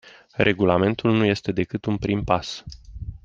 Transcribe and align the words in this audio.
Regulamentul 0.37 1.11
nu 1.13 1.25
este 1.25 1.51
decât 1.51 1.85
un 1.85 1.97
prim 1.97 2.23
pas. 2.23 2.63